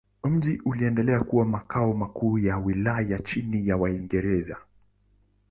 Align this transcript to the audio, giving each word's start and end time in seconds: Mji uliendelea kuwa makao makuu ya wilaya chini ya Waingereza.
Mji 0.23 0.61
uliendelea 0.65 1.19
kuwa 1.19 1.45
makao 1.45 1.93
makuu 1.93 2.37
ya 2.37 2.57
wilaya 2.57 3.19
chini 3.19 3.67
ya 3.67 3.77
Waingereza. 3.77 4.57